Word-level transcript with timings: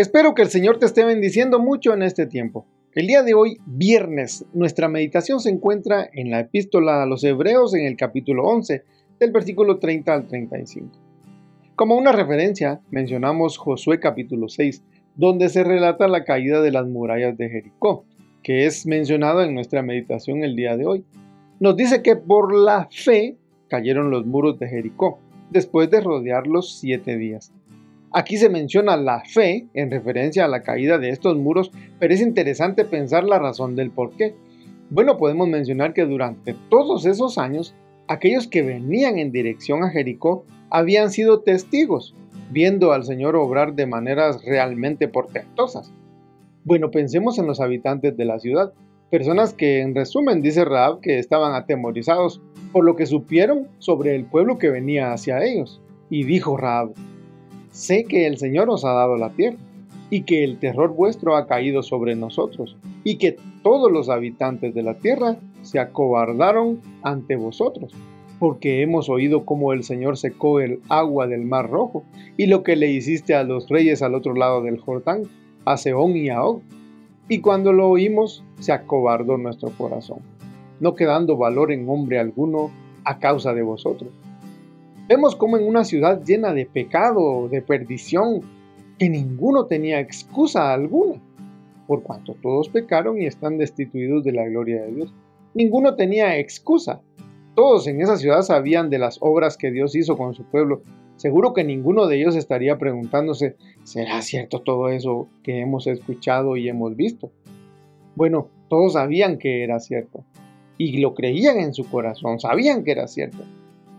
Espero 0.00 0.34
que 0.34 0.40
el 0.40 0.48
Señor 0.48 0.78
te 0.78 0.86
esté 0.86 1.04
bendiciendo 1.04 1.58
mucho 1.58 1.92
en 1.92 2.02
este 2.02 2.24
tiempo. 2.24 2.64
El 2.94 3.06
día 3.06 3.22
de 3.22 3.34
hoy, 3.34 3.58
viernes, 3.66 4.46
nuestra 4.54 4.88
meditación 4.88 5.40
se 5.40 5.50
encuentra 5.50 6.08
en 6.14 6.30
la 6.30 6.40
epístola 6.40 7.02
a 7.02 7.06
los 7.06 7.22
Hebreos 7.22 7.74
en 7.74 7.84
el 7.84 7.98
capítulo 7.98 8.46
11, 8.46 8.82
del 9.18 9.30
versículo 9.30 9.78
30 9.78 10.14
al 10.14 10.26
35. 10.26 10.88
Como 11.76 11.98
una 11.98 12.12
referencia, 12.12 12.80
mencionamos 12.90 13.58
Josué 13.58 14.00
capítulo 14.00 14.48
6, 14.48 14.82
donde 15.16 15.50
se 15.50 15.64
relata 15.64 16.08
la 16.08 16.24
caída 16.24 16.62
de 16.62 16.72
las 16.72 16.86
murallas 16.86 17.36
de 17.36 17.50
Jericó, 17.50 18.06
que 18.42 18.64
es 18.64 18.86
mencionado 18.86 19.42
en 19.42 19.52
nuestra 19.52 19.82
meditación 19.82 20.44
el 20.44 20.56
día 20.56 20.78
de 20.78 20.86
hoy. 20.86 21.04
Nos 21.58 21.76
dice 21.76 22.02
que 22.02 22.16
por 22.16 22.54
la 22.54 22.88
fe 22.90 23.36
cayeron 23.68 24.10
los 24.10 24.24
muros 24.24 24.58
de 24.58 24.66
Jericó, 24.66 25.18
después 25.50 25.90
de 25.90 26.00
rodearlos 26.00 26.78
siete 26.78 27.18
días. 27.18 27.52
Aquí 28.12 28.38
se 28.38 28.48
menciona 28.48 28.96
la 28.96 29.22
fe 29.24 29.68
en 29.72 29.90
referencia 29.90 30.44
a 30.44 30.48
la 30.48 30.64
caída 30.64 30.98
de 30.98 31.10
estos 31.10 31.36
muros, 31.36 31.70
pero 32.00 32.12
es 32.12 32.20
interesante 32.20 32.84
pensar 32.84 33.22
la 33.22 33.38
razón 33.38 33.76
del 33.76 33.92
por 33.92 34.16
qué. 34.16 34.34
Bueno, 34.90 35.16
podemos 35.16 35.46
mencionar 35.46 35.94
que 35.94 36.04
durante 36.04 36.56
todos 36.70 37.06
esos 37.06 37.38
años, 37.38 37.72
aquellos 38.08 38.48
que 38.48 38.62
venían 38.62 39.20
en 39.20 39.30
dirección 39.30 39.84
a 39.84 39.90
Jericó 39.90 40.44
habían 40.70 41.12
sido 41.12 41.42
testigos, 41.42 42.16
viendo 42.50 42.90
al 42.92 43.04
Señor 43.04 43.36
obrar 43.36 43.74
de 43.74 43.86
maneras 43.86 44.44
realmente 44.44 45.06
portentosas. 45.06 45.92
Bueno, 46.64 46.90
pensemos 46.90 47.38
en 47.38 47.46
los 47.46 47.60
habitantes 47.60 48.16
de 48.16 48.24
la 48.24 48.40
ciudad, 48.40 48.72
personas 49.08 49.54
que 49.54 49.82
en 49.82 49.94
resumen 49.94 50.42
dice 50.42 50.64
Raab 50.64 51.00
que 51.00 51.20
estaban 51.20 51.54
atemorizados 51.54 52.42
por 52.72 52.84
lo 52.84 52.96
que 52.96 53.06
supieron 53.06 53.68
sobre 53.78 54.16
el 54.16 54.24
pueblo 54.24 54.58
que 54.58 54.70
venía 54.70 55.12
hacia 55.12 55.44
ellos. 55.44 55.80
Y 56.10 56.24
dijo 56.24 56.56
Raab, 56.56 56.92
sé 57.70 58.04
que 58.04 58.26
el 58.26 58.38
Señor 58.38 58.70
os 58.70 58.84
ha 58.84 58.92
dado 58.92 59.16
la 59.16 59.30
tierra, 59.30 59.58
y 60.10 60.22
que 60.22 60.42
el 60.42 60.58
terror 60.58 60.92
vuestro 60.92 61.36
ha 61.36 61.46
caído 61.46 61.82
sobre 61.82 62.16
nosotros, 62.16 62.76
y 63.04 63.16
que 63.16 63.36
todos 63.62 63.90
los 63.92 64.08
habitantes 64.08 64.74
de 64.74 64.82
la 64.82 64.94
tierra 64.94 65.36
se 65.62 65.78
acobardaron 65.78 66.80
ante 67.02 67.36
vosotros, 67.36 67.92
porque 68.40 68.82
hemos 68.82 69.08
oído 69.08 69.44
cómo 69.44 69.72
el 69.72 69.84
Señor 69.84 70.16
secó 70.16 70.60
el 70.60 70.80
agua 70.88 71.28
del 71.28 71.44
mar 71.44 71.70
rojo, 71.70 72.04
y 72.36 72.46
lo 72.46 72.62
que 72.62 72.74
le 72.74 72.90
hiciste 72.90 73.34
a 73.34 73.44
los 73.44 73.68
reyes 73.68 74.02
al 74.02 74.14
otro 74.14 74.34
lado 74.34 74.62
del 74.62 74.78
Jordán, 74.78 75.22
a 75.64 75.76
Seón 75.76 76.16
y 76.16 76.28
a 76.30 76.42
Og. 76.42 76.62
Y 77.28 77.40
cuando 77.40 77.72
lo 77.72 77.88
oímos, 77.88 78.42
se 78.58 78.72
acobardó 78.72 79.38
nuestro 79.38 79.70
corazón, 79.70 80.18
no 80.80 80.94
quedando 80.94 81.36
valor 81.36 81.70
en 81.70 81.88
hombre 81.88 82.18
alguno 82.18 82.70
a 83.04 83.18
causa 83.18 83.54
de 83.54 83.62
vosotros 83.62 84.10
Vemos 85.10 85.34
como 85.34 85.56
en 85.56 85.66
una 85.66 85.82
ciudad 85.82 86.22
llena 86.22 86.54
de 86.54 86.66
pecado, 86.66 87.48
de 87.48 87.62
perdición, 87.62 88.42
que 88.96 89.08
ninguno 89.08 89.66
tenía 89.66 89.98
excusa 89.98 90.72
alguna, 90.72 91.20
por 91.88 92.04
cuanto 92.04 92.34
todos 92.34 92.68
pecaron 92.68 93.20
y 93.20 93.26
están 93.26 93.58
destituidos 93.58 94.22
de 94.22 94.30
la 94.30 94.44
gloria 94.46 94.82
de 94.82 94.92
Dios. 94.92 95.12
Ninguno 95.52 95.96
tenía 95.96 96.38
excusa. 96.38 97.00
Todos 97.56 97.88
en 97.88 98.00
esa 98.00 98.18
ciudad 98.18 98.42
sabían 98.42 98.88
de 98.88 99.00
las 99.00 99.18
obras 99.20 99.56
que 99.56 99.72
Dios 99.72 99.96
hizo 99.96 100.16
con 100.16 100.32
su 100.32 100.44
pueblo. 100.44 100.82
Seguro 101.16 101.54
que 101.54 101.64
ninguno 101.64 102.06
de 102.06 102.20
ellos 102.20 102.36
estaría 102.36 102.78
preguntándose, 102.78 103.56
¿será 103.82 104.22
cierto 104.22 104.60
todo 104.60 104.90
eso 104.90 105.26
que 105.42 105.58
hemos 105.58 105.88
escuchado 105.88 106.56
y 106.56 106.68
hemos 106.68 106.94
visto? 106.94 107.32
Bueno, 108.14 108.46
todos 108.68 108.92
sabían 108.92 109.38
que 109.38 109.64
era 109.64 109.80
cierto 109.80 110.24
y 110.78 110.98
lo 110.98 111.14
creían 111.14 111.58
en 111.58 111.74
su 111.74 111.90
corazón, 111.90 112.38
sabían 112.38 112.84
que 112.84 112.92
era 112.92 113.08
cierto 113.08 113.42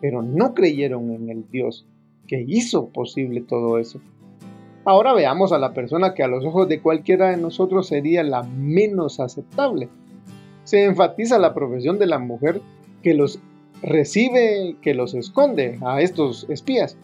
pero 0.00 0.22
no 0.22 0.54
creyeron 0.54 1.10
en 1.12 1.28
el 1.30 1.50
Dios 1.50 1.86
que 2.26 2.44
hizo 2.46 2.88
posible 2.88 3.40
todo 3.40 3.78
eso. 3.78 4.00
Ahora 4.84 5.12
veamos 5.12 5.52
a 5.52 5.58
la 5.58 5.74
persona 5.74 6.14
que 6.14 6.22
a 6.22 6.28
los 6.28 6.44
ojos 6.44 6.68
de 6.68 6.80
cualquiera 6.80 7.30
de 7.30 7.36
nosotros 7.36 7.88
sería 7.88 8.22
la 8.22 8.42
menos 8.42 9.20
aceptable. 9.20 9.88
Se 10.64 10.84
enfatiza 10.84 11.38
la 11.38 11.54
profesión 11.54 11.98
de 11.98 12.06
la 12.06 12.18
mujer 12.18 12.60
que 13.02 13.14
los 13.14 13.40
recibe, 13.82 14.76
que 14.80 14.94
los 14.94 15.14
esconde 15.14 15.78
a 15.82 16.00
estos 16.00 16.48
espías. 16.48 16.96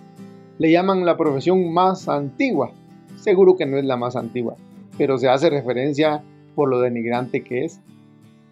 Le 0.59 0.71
llaman 0.71 1.05
la 1.05 1.16
profesión 1.16 1.72
más 1.72 2.09
antigua. 2.09 2.71
Seguro 3.16 3.56
que 3.56 3.66
no 3.66 3.76
es 3.76 3.84
la 3.84 3.97
más 3.97 4.16
antigua, 4.16 4.56
pero 4.97 5.19
se 5.19 5.28
hace 5.28 5.50
referencia 5.50 6.22
por 6.55 6.69
lo 6.69 6.81
denigrante 6.81 7.43
que 7.43 7.65
es 7.65 7.81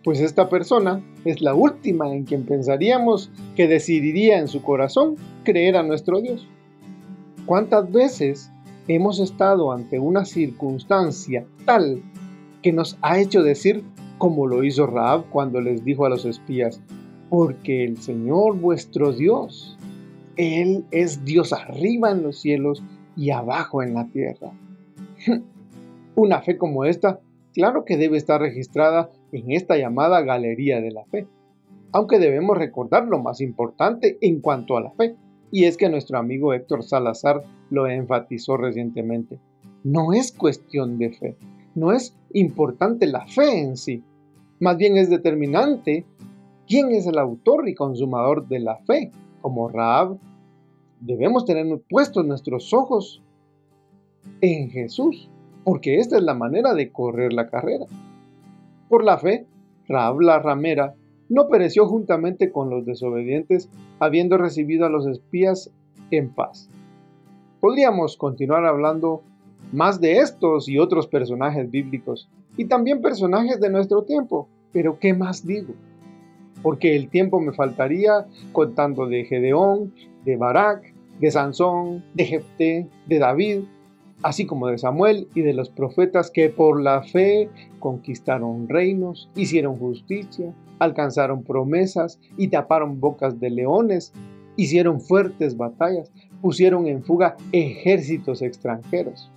pues 0.05 0.21
esta 0.21 0.49
persona 0.49 1.03
es 1.25 1.41
la 1.41 1.55
última 1.55 2.13
en 2.13 2.25
quien 2.25 2.45
pensaríamos 2.45 3.31
que 3.57 3.69
decidiría 3.69 4.39
en 4.39 4.49
su 4.49 4.63
corazón 4.63 5.17
creer 5.45 5.77
a 5.77 5.83
nuestro 5.83 6.21
Dios. 6.21 6.47
¿Cuántas 7.47 7.91
veces 7.91 8.51
hemos 8.89 9.21
estado 9.21 9.73
ante 9.73 9.99
una 9.99 10.25
circunstancia 10.25 11.47
tal 11.65 12.03
que 12.63 12.73
nos 12.73 12.97
ha 13.03 13.19
hecho 13.19 13.43
decir 13.43 13.85
como 14.23 14.47
lo 14.47 14.63
hizo 14.63 14.87
Raab 14.87 15.29
cuando 15.31 15.61
les 15.61 15.85
dijo 15.85 16.07
a 16.07 16.09
los 16.09 16.25
espías, 16.25 16.81
porque 17.29 17.85
el 17.85 17.99
Señor 17.99 18.57
vuestro 18.57 19.13
Dios, 19.13 19.77
Él 20.37 20.85
es 20.93 21.25
Dios 21.25 21.53
arriba 21.53 22.13
en 22.13 22.23
los 22.23 22.41
cielos 22.41 22.85
y 23.17 23.31
abajo 23.31 23.83
en 23.83 23.95
la 23.95 24.07
tierra. 24.07 24.53
Una 26.15 26.41
fe 26.41 26.57
como 26.57 26.85
esta, 26.85 27.19
claro 27.53 27.85
que 27.85 27.97
debe 27.97 28.17
estar 28.17 28.41
registrada 28.41 29.11
en 29.33 29.51
esta 29.53 29.77
llamada 29.77 30.21
galería 30.23 30.81
de 30.81 30.93
la 30.93 31.05
fe. 31.07 31.27
Aunque 31.91 32.19
debemos 32.19 32.57
recordar 32.57 33.07
lo 33.07 33.19
más 33.19 33.41
importante 33.41 34.19
en 34.21 34.41
cuanto 34.41 34.77
a 34.77 34.81
la 34.81 34.93
fe, 34.93 35.17
y 35.51 35.65
es 35.65 35.77
que 35.77 35.89
nuestro 35.89 36.19
amigo 36.19 36.55
Héctor 36.55 36.83
Salazar 36.83 37.43
lo 37.71 37.87
enfatizó 37.87 38.57
recientemente. 38.57 39.39
No 39.85 40.13
es 40.13 40.33
cuestión 40.33 40.99
de 40.99 41.11
fe, 41.11 41.37
no 41.75 41.93
es 41.93 42.17
importante 42.33 43.07
la 43.07 43.27
fe 43.27 43.61
en 43.61 43.77
sí, 43.77 44.03
más 44.63 44.77
bien 44.77 44.97
es 44.97 45.11
determinante 45.11 46.05
quién 46.69 46.93
es 46.93 47.09
el 47.09 47.19
autor 47.19 47.69
y 47.69 47.75
consumador 47.75 48.47
de 48.47 48.61
la 48.61 48.77
fe, 48.77 49.11
como 49.41 49.69
Raab. 49.69 50.19
Debemos 51.01 51.45
tener 51.45 51.67
puestos 51.91 52.25
nuestros 52.25 52.73
ojos 52.73 53.25
en 54.41 54.71
Jesús, 54.71 55.29
porque 55.65 55.99
esta 55.99 56.17
es 56.17 56.23
la 56.23 56.35
manera 56.35 56.75
de 56.75 56.93
correr 56.93 57.33
la 57.33 57.51
carrera. 57.51 57.87
Por 58.93 59.05
la 59.05 59.17
fe, 59.17 59.47
Raab 59.89 60.21
la 60.21 60.39
ramera 60.39 60.95
no 61.31 61.49
pereció 61.49 61.87
juntamente 61.87 62.53
con 62.53 62.69
los 62.69 62.85
desobedientes, 62.85 63.71
habiendo 64.01 64.37
recibido 64.37 64.85
a 64.85 64.91
los 64.91 65.07
espías 65.07 65.73
en 66.11 66.29
paz. 66.29 66.69
Podríamos 67.63 68.19
continuar 68.19 68.67
hablando 68.67 69.23
más 69.73 69.99
de 69.99 70.19
estos 70.19 70.69
y 70.69 70.79
otros 70.79 71.07
personajes 71.07 71.71
bíblicos, 71.71 72.29
y 72.59 72.67
también 72.67 73.01
personajes 73.01 73.61
de 73.61 73.71
nuestro 73.71 74.03
tiempo, 74.03 74.47
pero 74.75 74.99
¿qué 74.99 75.15
más 75.15 75.47
digo? 75.47 75.73
Porque 76.63 76.95
el 76.95 77.09
tiempo 77.09 77.41
me 77.41 77.55
faltaría 77.55 78.27
contando 78.53 79.07
de 79.07 79.25
Gedeón, 79.25 79.95
de 80.27 80.37
Barak, 80.37 80.93
de 81.19 81.31
Sansón, 81.31 82.05
de 82.13 82.27
Jefté, 82.27 82.87
de 83.07 83.19
David, 83.19 83.61
así 84.23 84.47
como 84.47 84.69
de 84.69 84.79
Samuel 84.79 85.29
y 85.35 85.43
de 85.43 85.55
los 85.55 85.71
profetas 85.71 86.31
que 86.31 86.49
por 86.49 86.81
la 86.81 87.03
fe 87.03 87.49
conquistaron 87.79 88.69
reinos, 88.69 89.29
hicieron 89.35 89.79
justicia, 89.79 90.53
alcanzaron 90.79 91.43
promesas 91.43 92.21
y 92.37 92.49
taparon 92.49 93.01
bocas 93.01 93.39
de 93.41 93.51
leones, 93.51 94.13
hicieron 94.57 95.01
fuertes 95.01 95.57
batallas, 95.57 96.11
pusieron 96.41 96.87
en 96.87 97.03
fuga 97.03 97.37
ejércitos 97.53 98.43
extranjeros. 98.43 99.31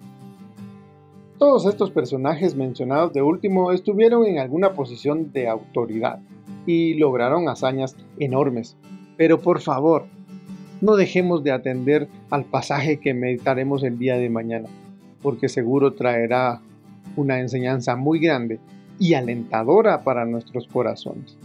Todos 1.38 1.66
estos 1.66 1.92
personajes 1.92 2.56
mencionados 2.56 3.12
de 3.12 3.22
último 3.22 3.72
estuvieron 3.72 4.26
en 4.26 4.40
alguna 4.40 4.74
posición 4.74 5.34
de 5.34 5.50
autoridad 5.50 6.20
y 6.66 6.94
lograron 6.94 7.50
hazañas 7.50 7.98
enormes. 8.20 8.78
Pero 9.18 9.42
por 9.42 9.62
favor, 9.62 10.06
no 10.86 10.96
dejemos 10.96 11.44
de 11.44 11.52
atender 11.52 12.08
al 12.30 12.46
pasaje 12.46 12.98
que 12.98 13.16
meditaremos 13.16 13.84
el 13.84 13.98
día 13.98 14.18
de 14.18 14.30
mañana, 14.30 14.70
porque 15.24 15.50
seguro 15.50 15.94
traerá 15.94 16.62
una 17.16 17.40
enseñanza 17.40 17.96
muy 17.96 18.20
grande 18.20 18.60
y 19.00 19.16
alentadora 19.16 20.04
para 20.04 20.26
nuestros 20.26 20.68
corazones. 20.68 21.38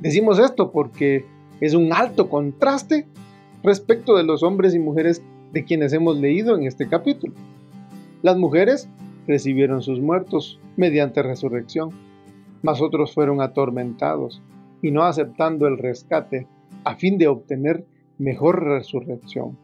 Decimos 0.00 0.38
esto 0.38 0.72
porque 0.72 1.26
es 1.60 1.74
un 1.74 1.92
alto 1.92 2.30
contraste 2.30 3.06
respecto 3.62 4.16
de 4.16 4.24
los 4.24 4.42
hombres 4.42 4.74
y 4.74 4.78
mujeres 4.78 5.22
de 5.52 5.64
quienes 5.64 5.92
hemos 5.92 6.16
leído 6.18 6.56
en 6.56 6.62
este 6.62 6.88
capítulo. 6.88 7.34
Las 8.22 8.38
mujeres 8.38 8.88
recibieron 9.26 9.82
sus 9.82 10.00
muertos 10.00 10.58
mediante 10.78 11.22
resurrección, 11.22 11.90
mas 12.62 12.80
otros 12.80 13.12
fueron 13.12 13.42
atormentados 13.42 14.40
y 14.80 14.92
no 14.92 15.02
aceptando 15.02 15.66
el 15.66 15.76
rescate 15.76 16.46
a 16.84 16.94
fin 16.96 17.18
de 17.18 17.28
obtener 17.28 17.84
mejor 18.18 18.64
resurrección. 18.64 19.56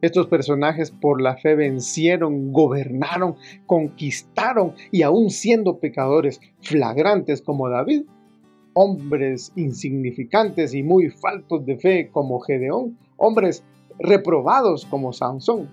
Estos 0.00 0.28
personajes 0.28 0.92
por 0.92 1.20
la 1.20 1.36
fe 1.36 1.56
vencieron, 1.56 2.52
gobernaron, 2.52 3.34
conquistaron 3.66 4.74
y 4.92 5.02
aún 5.02 5.30
siendo 5.30 5.78
pecadores 5.78 6.40
flagrantes 6.60 7.42
como 7.42 7.68
David, 7.68 8.04
hombres 8.74 9.52
insignificantes 9.56 10.72
y 10.72 10.84
muy 10.84 11.10
faltos 11.10 11.66
de 11.66 11.76
fe 11.78 12.10
como 12.12 12.38
Gedeón, 12.38 12.96
hombres 13.16 13.64
reprobados 13.98 14.86
como 14.86 15.12
Sansón. 15.12 15.68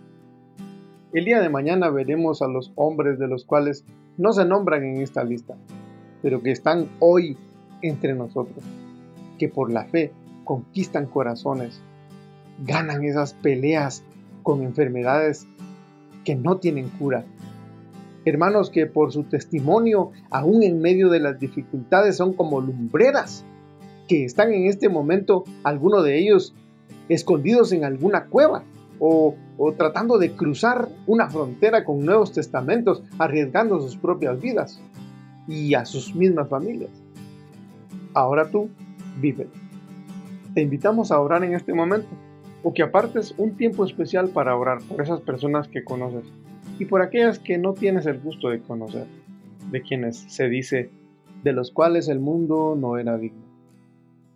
El 1.13 1.25
día 1.25 1.39
de 1.39 1.49
mañana 1.49 1.91
veremos 1.91 2.41
a 2.41 2.47
los 2.47 2.73
hombres 2.75 3.19
de 3.19 3.27
los 3.27 3.45
cuales 3.45 3.85
no 4.17 4.33
se 4.33 4.43
nombran 4.43 4.83
en 4.83 5.01
esta 5.01 5.23
lista, 5.23 5.55
pero 6.23 6.41
que 6.41 6.49
están 6.49 6.89
hoy 6.99 7.37
entre 7.83 8.15
nosotros, 8.15 8.65
que 9.37 9.49
por 9.49 9.71
la 9.71 9.85
fe 9.85 10.11
conquistan 10.45 11.07
corazones, 11.07 11.81
ganan 12.65 13.03
esas 13.03 13.33
peleas 13.33 14.03
con 14.43 14.63
enfermedades 14.63 15.45
que 16.23 16.35
no 16.35 16.57
tienen 16.57 16.89
cura. 16.89 17.25
Hermanos 18.23 18.69
que 18.69 18.85
por 18.85 19.11
su 19.11 19.23
testimonio, 19.23 20.11
aún 20.29 20.63
en 20.63 20.79
medio 20.79 21.09
de 21.09 21.19
las 21.19 21.39
dificultades, 21.39 22.15
son 22.15 22.33
como 22.33 22.61
lumbreras, 22.61 23.43
que 24.07 24.23
están 24.23 24.53
en 24.53 24.67
este 24.67 24.87
momento, 24.89 25.43
algunos 25.63 26.03
de 26.03 26.19
ellos, 26.19 26.53
escondidos 27.09 27.71
en 27.71 27.83
alguna 27.83 28.25
cueva 28.25 28.63
o, 28.99 29.35
o 29.57 29.73
tratando 29.73 30.17
de 30.17 30.31
cruzar 30.31 30.87
una 31.05 31.29
frontera 31.29 31.83
con 31.83 32.05
nuevos 32.05 32.31
testamentos, 32.31 33.03
arriesgando 33.19 33.79
sus 33.81 33.97
propias 33.97 34.39
vidas 34.39 34.79
y 35.47 35.73
a 35.75 35.85
sus 35.85 36.15
mismas 36.15 36.49
familias. 36.49 36.91
Ahora 38.13 38.49
tú, 38.49 38.69
vive. 39.19 39.47
Te 40.55 40.61
invitamos 40.61 41.11
a 41.11 41.19
orar 41.19 41.43
en 41.43 41.53
este 41.53 41.73
momento 41.73 42.07
o 42.63 42.73
que 42.73 42.81
apartes 42.81 43.35
un 43.37 43.57
tiempo 43.57 43.83
especial 43.83 44.29
para 44.29 44.55
orar 44.55 44.79
por 44.87 45.01
esas 45.01 45.19
personas 45.19 45.67
que 45.67 45.83
conoces 45.83 46.23
y 46.79 46.85
por 46.85 47.01
aquellas 47.01 47.39
que 47.39 47.57
no 47.57 47.73
tienes 47.73 48.05
el 48.05 48.21
gusto 48.21 48.47
de 48.47 48.61
conocer, 48.61 49.05
de 49.69 49.81
quienes 49.81 50.15
se 50.15 50.47
dice 50.47 50.89
de 51.43 51.51
los 51.51 51.71
cuales 51.71 52.07
el 52.07 52.21
mundo 52.21 52.73
no 52.79 52.97
era 52.97 53.17
digno. 53.17 53.43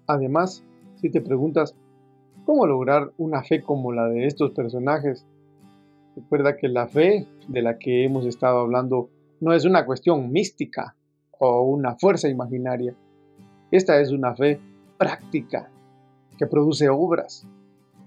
Además, 0.07 0.61
si 0.97 1.09
te 1.09 1.21
preguntas 1.21 1.73
cómo 2.45 2.67
lograr 2.67 3.13
una 3.17 3.41
fe 3.41 3.63
como 3.63 3.93
la 3.93 4.09
de 4.09 4.25
estos 4.27 4.51
personajes, 4.51 5.25
recuerda 6.17 6.57
que 6.57 6.67
la 6.67 6.89
fe 6.89 7.27
de 7.47 7.61
la 7.61 7.79
que 7.79 8.03
hemos 8.03 8.25
estado 8.25 8.59
hablando 8.59 9.09
no 9.39 9.53
es 9.53 9.63
una 9.63 9.85
cuestión 9.85 10.33
mística 10.33 10.97
o 11.39 11.61
una 11.61 11.95
fuerza 11.95 12.27
imaginaria. 12.27 12.93
Esta 13.71 14.01
es 14.01 14.11
una 14.11 14.35
fe 14.35 14.59
práctica 14.97 15.69
que 16.39 16.47
produce 16.47 16.87
obras, 16.87 17.45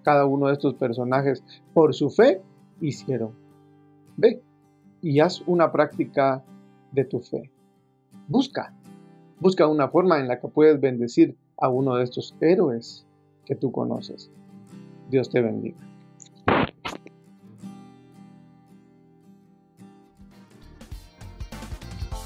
cada 0.03 0.25
uno 0.25 0.47
de 0.47 0.55
estos 0.55 0.75
personajes 0.75 1.45
por 1.75 1.95
su 1.95 2.09
fe 2.09 2.41
hicieron. 2.81 3.33
Ve 4.17 4.43
y 5.03 5.21
haz 5.21 5.43
una 5.47 5.71
práctica 5.71 6.43
de 6.93 7.05
tu 7.05 7.21
fe. 7.21 7.51
Busca, 8.29 8.75
busca 9.39 9.67
una 9.67 9.89
forma 9.89 10.19
en 10.19 10.29
la 10.29 10.41
que 10.41 10.49
puedes 10.49 10.81
bendecir 10.81 11.37
a 11.59 11.69
uno 11.69 11.97
de 11.97 12.05
estos 12.05 12.35
héroes 12.41 13.07
que 13.45 13.55
tú 13.55 13.71
conoces. 13.71 14.31
Dios 15.11 15.29
te 15.29 15.43
bendiga. 15.43 15.92